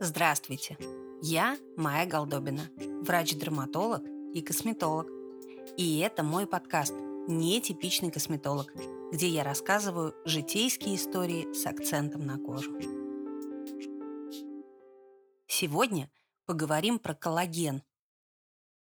[0.00, 0.78] Здравствуйте!
[1.20, 2.70] Я Майя Голдобина,
[3.02, 5.08] врач-дерматолог и косметолог.
[5.76, 6.94] И это мой подкаст
[7.26, 8.72] «Нетипичный косметолог»,
[9.12, 12.78] где я рассказываю житейские истории с акцентом на кожу.
[15.48, 16.08] Сегодня
[16.46, 17.82] поговорим про коллаген.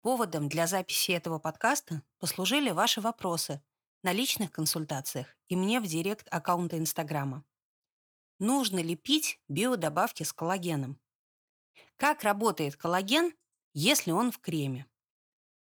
[0.01, 3.61] Поводом для записи этого подкаста послужили ваши вопросы
[4.03, 7.45] на личных консультациях и мне в директ аккаунта Инстаграма.
[8.39, 10.99] Нужно ли пить биодобавки с коллагеном?
[11.95, 13.33] Как работает коллаген,
[13.73, 14.85] если он в креме?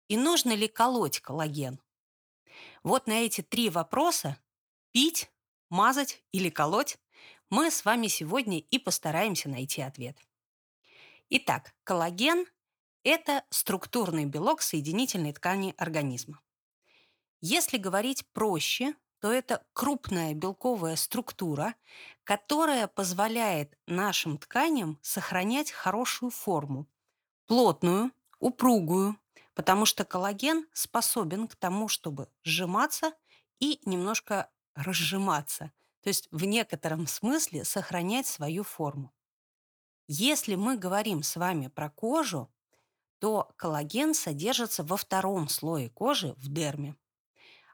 [0.09, 1.81] И нужно ли колоть коллаген?
[2.83, 4.39] Вот на эти три вопроса–
[4.93, 5.31] пить,
[5.71, 6.99] мазать или колоть–
[7.51, 10.17] мы с вами сегодня и постараемся найти ответ.
[11.29, 12.47] Итак, коллаген–
[13.05, 16.41] это структурный белок соединительной ткани организма.
[17.43, 21.75] Если говорить проще, то это крупная белковая структура,
[22.25, 26.89] которая позволяет нашим тканям сохранять хорошую форму,
[27.47, 29.19] плотную, упругую,
[29.55, 33.13] потому что коллаген способен к тому, чтобы сжиматься
[33.61, 39.13] и немножко разжиматься, то есть в некотором смысле сохранять свою форму.
[40.09, 42.53] Если мы говорим с вами про кожу,
[43.21, 46.97] то коллаген содержится во втором слое кожи в дерме,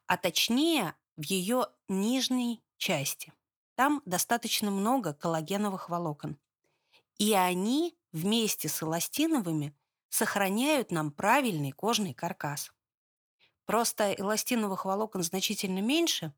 [0.07, 3.33] а точнее в ее нижней части.
[3.79, 6.37] Там достаточно много коллагеновых волокон.
[7.17, 9.73] И они вместе с эластиновыми
[10.09, 12.73] сохраняют нам правильный кожный каркас.
[13.67, 16.35] Просто эластиновых волокон значительно меньше,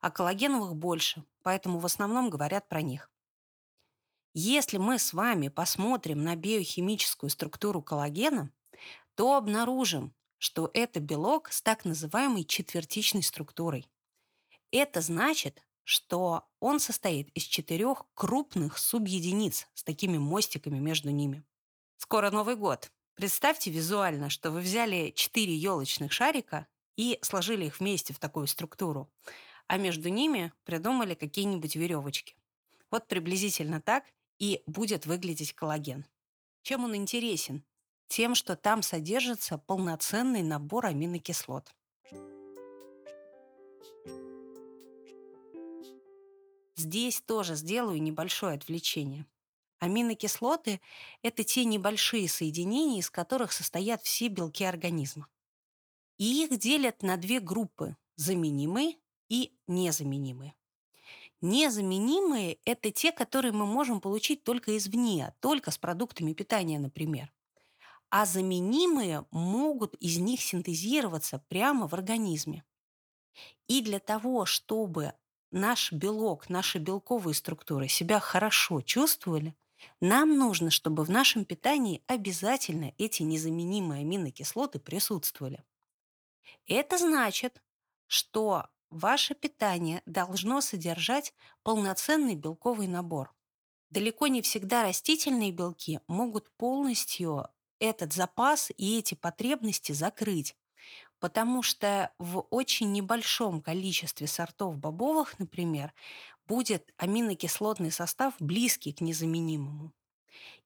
[0.00, 3.10] а коллагеновых больше, поэтому в основном говорят про них.
[4.32, 8.52] Если мы с вами посмотрим на биохимическую структуру коллагена,
[9.16, 13.90] то обнаружим, что это белок с так называемой четвертичной структурой.
[14.70, 21.44] Это значит, что он состоит из четырех крупных субъединиц с такими мостиками между ними.
[21.98, 22.90] Скоро Новый год.
[23.14, 29.10] Представьте визуально, что вы взяли четыре елочных шарика и сложили их вместе в такую структуру,
[29.66, 32.34] а между ними придумали какие-нибудь веревочки.
[32.90, 34.04] Вот приблизительно так
[34.38, 36.06] и будет выглядеть коллаген.
[36.62, 37.64] Чем он интересен?
[38.08, 41.72] Тем, что там содержится полноценный набор аминокислот.
[46.84, 49.24] Здесь тоже сделаю небольшое отвлечение.
[49.78, 50.82] Аминокислоты–
[51.22, 55.26] это те небольшие соединения, из которых состоят все белки организма.
[56.18, 58.98] И их делят на две группы– заменимые
[59.30, 60.54] и незаменимые.
[61.40, 67.32] Незаменимые– это те, которые мы можем получить только извне, только с продуктами питания, например.
[68.10, 72.62] А заменимые могут из них синтезироваться прямо в организме.
[73.68, 75.14] И для того, чтобы
[75.54, 79.54] наш белок, наши белковые структуры себя хорошо чувствовали,
[80.00, 85.62] нам нужно, чтобы в нашем питании обязательно эти незаменимые аминокислоты присутствовали.
[86.66, 87.62] Это значит,
[88.06, 91.32] что ваше питание должно содержать
[91.62, 93.32] полноценный белковый набор.
[93.90, 97.48] Далеко не всегда растительные белки могут полностью
[97.78, 100.56] этот запас и эти потребности закрыть
[101.24, 105.94] потому что в очень небольшом количестве сортов бобовых, например,
[106.46, 109.94] будет аминокислотный состав близкий к незаменимому.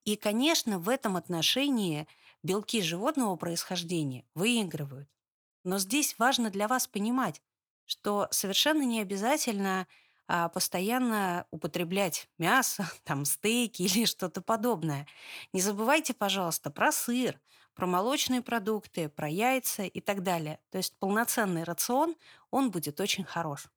[0.05, 2.09] И, конечно, в этом отношении
[2.43, 5.09] белки животного происхождения выигрывают.
[5.63, 7.41] Но здесь важно для вас понимать,
[7.85, 9.87] что совершенно не обязательно
[10.27, 15.07] а, постоянно употреблять мясо, там стейки или что-то подобное.
[15.53, 17.41] Не забывайте, пожалуйста, про сыр,
[17.79, 20.59] про молочные продукты, про яйца и так далее.
[20.71, 22.17] То есть полноценный рацион,
[22.51, 23.69] он будет очень хорош.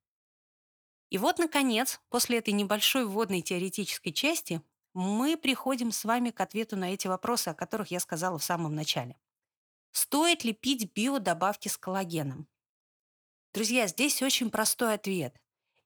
[1.12, 4.63] И вот, наконец, после этой небольшой вводной теоретической части
[4.95, 8.73] мы приходим с вами к ответу на эти вопросы, о которых я сказала в самом
[8.73, 9.17] начале.
[9.91, 12.47] Стоит ли пить биодобавки с коллагеном?
[13.53, 15.40] Друзья, здесь очень простой ответ.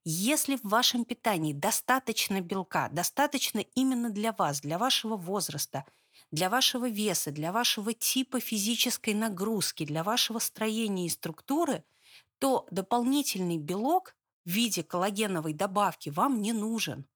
[0.08, 5.84] Если в вашем питании достаточно белка, достаточно именно для вас, для вашего возраста–
[6.32, 11.84] для вашего веса, для вашего типа физической нагрузки, для вашего строения и структуры,
[12.38, 17.06] то дополнительный белок в виде коллагеновой добавки вам не нужен.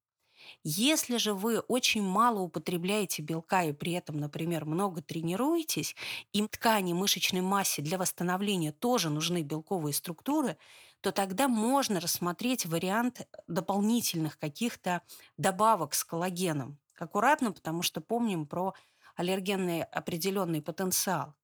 [0.64, 5.94] Если же вы очень мало употребляете белка и при этом, например, много тренируетесь,
[6.32, 10.56] им ткани мышечной массе для восстановления тоже нужны белковые структуры,
[11.00, 15.02] то тогда можно рассмотреть вариант дополнительных каких-то
[15.36, 16.78] добавок с коллагеном.
[16.98, 18.74] Аккуратно, потому что помним про
[19.16, 21.34] аллергенный определенный потенциал.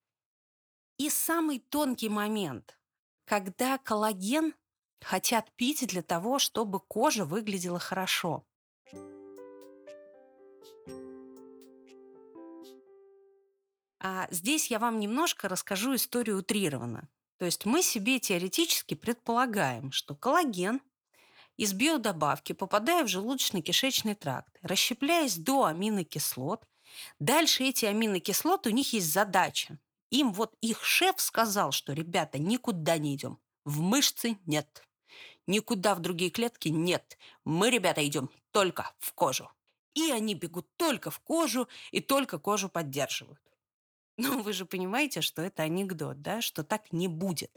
[0.98, 2.78] И самый тонкий момент,
[3.24, 4.54] когда коллаген
[5.00, 8.46] хотят пить для того, чтобы кожа выглядела хорошо.
[13.98, 17.08] А здесь я вам немножко расскажу историю утрированно.
[17.38, 20.80] То есть мы себе теоретически предполагаем, что коллаген
[21.56, 26.66] из биодобавки, попадая в желудочно-кишечный тракт, расщепляясь до аминокислот,
[27.18, 29.78] дальше эти аминокислоты, у них есть задача.
[30.10, 33.38] Им вот их шеф сказал, что, ребята, никуда не идем.
[33.64, 34.86] В мышцы нет.
[35.46, 37.18] Никуда в другие клетки нет.
[37.44, 39.50] Мы, ребята, идем только в кожу.
[39.94, 43.40] И они бегут только в кожу и только кожу поддерживают.
[44.18, 47.50] Ну, вы же понимаете, что это анекдот, да, что так не будет.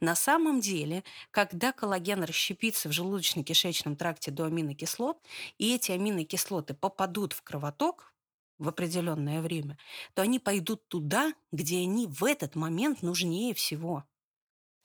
[0.00, 1.02] На самом деле,
[1.32, 5.18] когда коллаген расщепится в желудочно-кишечном тракте до аминокислот,
[5.58, 8.14] и эти аминокислоты попадут в кровоток
[8.58, 9.76] в определенное время,
[10.14, 14.04] то они пойдут туда, где они в этот момент нужнее всего,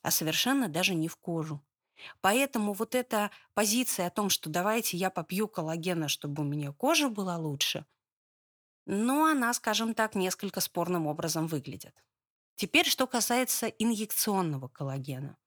[0.04, 1.62] а совершенно даже не в кожу.
[2.22, 7.10] Поэтому вот эта позиция о том, что давайте я попью коллагена, чтобы у меня кожа
[7.10, 7.86] была лучше–
[8.92, 11.94] но она, скажем так, несколько спорным образом выглядит.
[12.56, 15.38] Теперь, что касается инъекционного коллагена.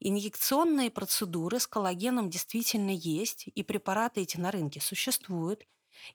[0.00, 5.66] Инъекционные процедуры с коллагеном действительно есть, и препараты эти на рынке существуют.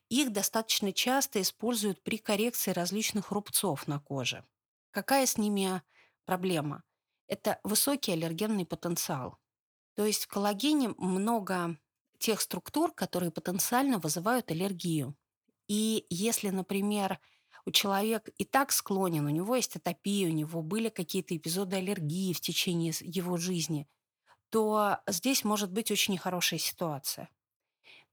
[0.09, 4.43] Их достаточно часто используют при коррекции различных рубцов на коже.
[4.89, 5.83] Какая с ними
[6.25, 6.83] проблема?
[7.27, 9.37] Это высокий аллергенный потенциал.
[9.95, 11.77] То есть в коллагене много
[12.17, 15.15] тех структур, которые потенциально вызывают аллергию.
[15.73, 17.19] И если, например,
[17.65, 22.31] у человека и так склонен, у него есть атопия, у него были какие-то эпизоды аллергии
[22.33, 23.87] в течение его жизни,
[24.51, 27.29] то здесь может быть очень нехорошая ситуация.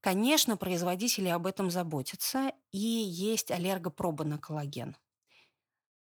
[0.01, 4.97] Конечно, производители об этом заботятся, и есть аллергопроба на коллаген.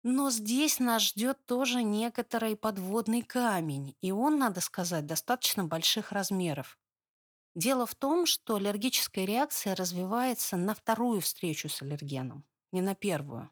[0.02, 6.78] Но здесь нас ждет тоже некоторый подводный камень, и он, надо сказать, достаточно больших размеров.
[7.54, 13.50] Дело в том, что аллергическая реакция развивается на вторую встречу с аллергеном, не на первую.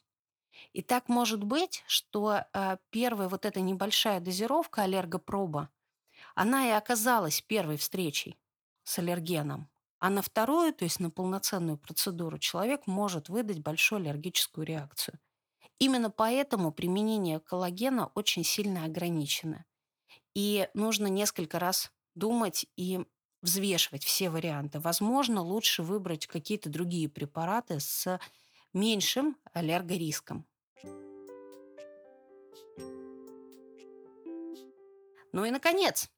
[0.73, 5.71] И так может быть, что э, первая вот эта небольшая дозировка аллергопроба,
[6.35, 8.39] она и оказалась первой встречей
[8.85, 9.69] с аллергеном.
[10.01, 15.19] А на вторую, то есть на полноценную процедуру, человек может выдать большую аллергическую реакцию.
[15.81, 19.65] Именно поэтому применение коллагена очень сильно ограничено.
[20.35, 23.05] И нужно несколько раз думать и
[23.43, 24.81] взвешивать все варианты.
[24.81, 28.19] Возможно, лучше выбрать какие-то другие препараты с
[28.73, 30.47] меньшим аллергориском.
[35.33, 36.11] Ну и, наконец,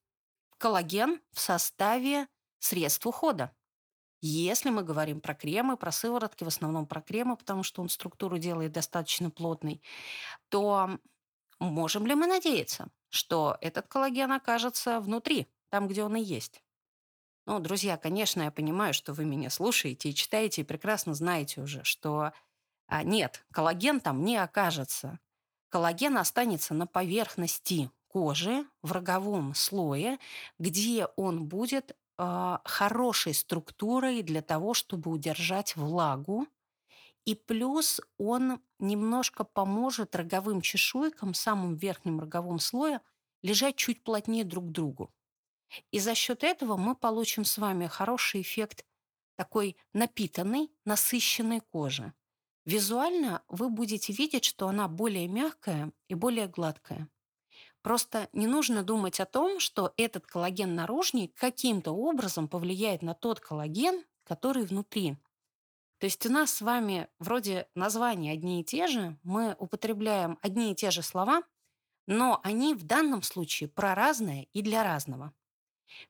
[0.57, 2.27] коллаген в составе
[2.59, 3.55] средств ухода.
[4.21, 8.37] Если мы говорим про кремы, про сыворотки, в основном про кремы, потому что он структуру
[8.37, 9.81] делает достаточно плотной,
[10.49, 10.99] то
[11.59, 16.61] можем ли мы надеяться, что этот коллаген окажется внутри, там, где он и есть?
[17.47, 21.83] Ну, друзья, конечно, я понимаю, что вы меня слушаете и читаете, и прекрасно знаете уже,
[21.83, 22.31] что
[22.87, 25.19] а, нет, коллаген там не окажется.
[25.69, 30.19] Коллаген останется на поверхности кожи, в роговом слое,
[30.59, 36.47] где он будет э, хорошей структурой для того, чтобы удержать влагу.
[37.25, 43.01] И плюс он немножко поможет роговым чешуйкам, самым верхним роговом слое,
[43.43, 45.11] лежать чуть плотнее друг к другу.
[45.91, 48.85] И за счет этого мы получим с вами хороший эффект
[49.35, 52.13] такой напитанной, насыщенной кожи.
[52.65, 57.09] Визуально вы будете видеть, что она более мягкая и более гладкая.
[57.81, 63.39] Просто не нужно думать о том, что этот коллаген наружный каким-то образом повлияет на тот
[63.39, 65.17] коллаген, который внутри.
[65.97, 70.71] То есть у нас с вами вроде названия одни и те же, мы употребляем одни
[70.71, 71.43] и те же слова,
[72.07, 75.33] но они в данном случае про разное и для разного.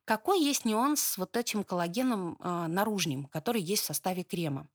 [0.05, 4.67] Какой есть нюанс с вот этим коллагеном э, наружным, который есть в составе крема?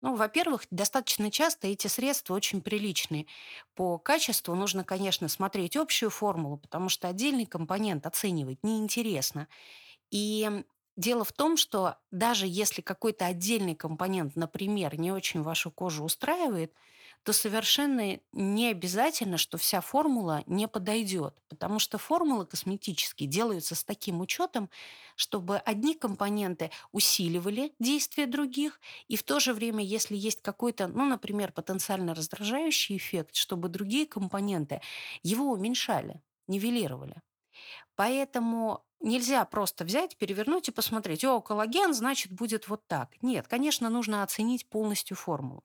[0.00, 3.26] Ну, во-первых, достаточно часто эти средства очень приличные.
[3.74, 9.48] По качеству нужно, конечно, смотреть общую формулу, потому что отдельный компонент оценивать неинтересно.
[10.10, 10.64] И
[10.96, 16.74] дело в том, что даже если какой-то отдельный компонент, например, не очень вашу кожу устраивает,
[17.24, 23.84] то совершенно не обязательно, что вся формула не подойдет, потому что формулы косметические делаются с
[23.84, 24.70] таким учетом,
[25.16, 31.04] чтобы одни компоненты усиливали действие других, и в то же время, если есть какой-то, ну,
[31.06, 34.80] например, потенциально раздражающий эффект, чтобы другие компоненты
[35.22, 37.22] его уменьшали, нивелировали.
[37.96, 43.10] Поэтому нельзя просто взять, перевернуть и посмотреть, о, коллаген, значит, будет вот так.
[43.22, 45.64] Нет, конечно, нужно оценить полностью формулу.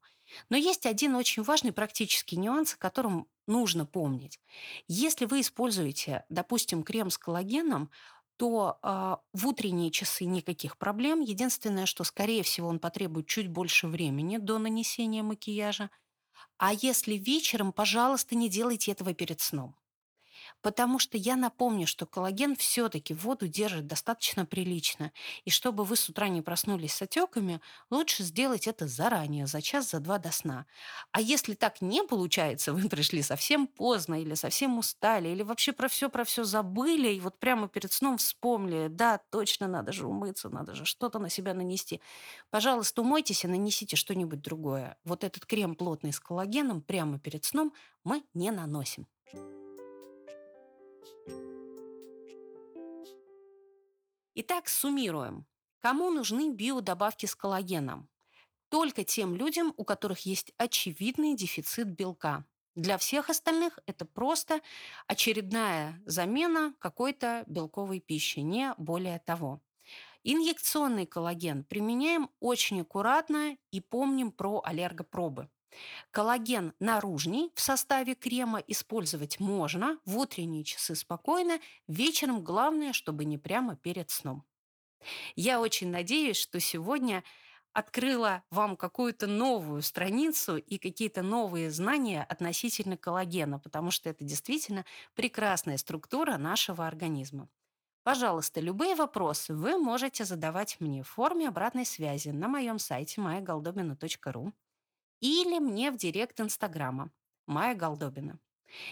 [0.49, 4.39] Но есть один очень важный практический нюанс, о котором нужно помнить.
[4.87, 7.91] Если вы используете, допустим, крем с коллагеном,
[8.37, 11.21] то э, в утренние часы никаких проблем.
[11.21, 15.89] Единственное, что, скорее всего, он потребует чуть больше времени до нанесения макияжа.
[16.57, 19.75] А если вечером, пожалуйста, не делайте этого перед сном.
[20.61, 25.11] Потому что я напомню, что коллаген все-таки воду держит достаточно прилично.
[25.45, 29.91] И чтобы вы с утра не проснулись с отеками, лучше сделать это заранее, за час,
[29.91, 30.65] за два до сна.
[31.11, 35.87] А если так не получается, вы пришли совсем поздно или совсем устали, или вообще про
[35.87, 40.49] все про все забыли, и вот прямо перед сном вспомнили, да, точно надо же умыться,
[40.49, 42.01] надо же что-то на себя нанести.
[42.49, 44.97] Пожалуйста, умойтесь и нанесите что-нибудь другое.
[45.03, 49.07] Вот этот крем плотный с коллагеном прямо перед сном мы не наносим.
[54.35, 55.45] Итак, суммируем.
[55.79, 58.09] Кому нужны биодобавки с коллагеном?
[58.69, 62.45] Только тем людям, у которых есть очевидный дефицит белка.
[62.75, 64.61] Для всех остальных это просто
[65.05, 69.61] очередная замена какой-то белковой пищи, не более того.
[70.23, 75.49] Инъекционный коллаген применяем очень аккуратно и помним про аллергопробы.
[76.11, 83.37] Коллаген наружный в составе крема использовать можно в утренние часы спокойно, вечером главное, чтобы не
[83.37, 84.43] прямо перед сном.
[85.35, 87.23] Я очень надеюсь, что сегодня
[87.73, 94.85] открыла вам какую-то новую страницу и какие-то новые знания относительно коллагена, потому что это действительно
[95.15, 97.49] прекрасная структура нашего организма.
[98.03, 104.53] Пожалуйста, любые вопросы вы можете задавать мне в форме обратной связи на моем сайте mayagoldobina.ru
[105.23, 107.09] или мне в директ Инстаграма
[107.47, 108.39] Майя Голдобина.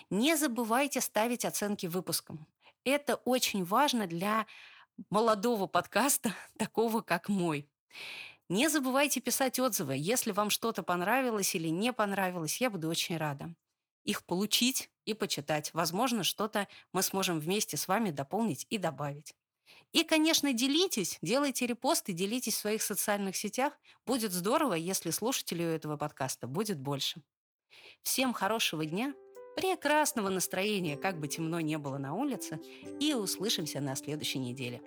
[0.09, 2.47] Не забывайте ставить оценки выпускам.
[2.85, 4.47] Это очень важно для
[5.09, 7.69] молодого подкаста, такого как мой.
[8.47, 9.95] Не забывайте писать отзывы.
[9.97, 13.53] Если вам что-то понравилось или не понравилось, я буду очень рада
[14.03, 15.73] их получить и почитать.
[15.73, 19.35] Возможно, что-то мы сможем вместе с вами дополнить и добавить.
[19.91, 23.73] И, конечно, делитесь, делайте репосты, делитесь в своих социальных сетях.
[24.05, 27.21] Будет здорово, если слушателей у этого подкаста будет больше.
[28.01, 29.13] Всем хорошего дня,
[29.55, 32.59] прекрасного настроения, как бы темно не было на улице,
[32.99, 34.81] и услышимся на следующей неделе.